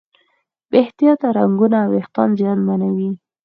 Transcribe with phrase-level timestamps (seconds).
[0.69, 3.09] بې احتیاطه رنګونه وېښتيان زیانمنوي.